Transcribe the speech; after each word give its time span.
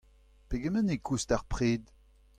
Pegement 0.49 0.91
e 0.95 0.97
koust 1.05 1.33
ar 1.35 1.43
pred? 1.51 1.83